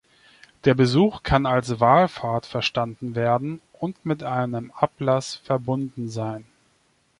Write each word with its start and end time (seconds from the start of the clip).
Der 0.65 0.73
Besuch 0.73 1.21
kann 1.21 1.45
als 1.45 1.79
Wallfahrt 1.79 2.47
verstanden 2.47 3.13
werden 3.13 3.61
und 3.71 4.03
mit 4.03 4.23
einem 4.23 4.71
Ablass 4.71 5.35
verbunden 5.35 6.09
sein. 6.09 6.43